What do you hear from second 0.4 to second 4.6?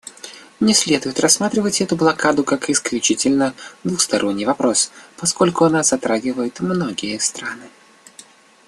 Не следует рассматривать эту блокаду как исключительно двусторонний